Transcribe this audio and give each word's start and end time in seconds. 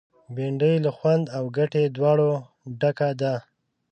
بېنډۍ 0.35 0.75
له 0.85 0.91
خوند 0.97 1.25
او 1.37 1.43
ګټې 1.57 1.83
دواړو 1.95 2.31
ډکه 2.79 3.09
ده 3.21 3.33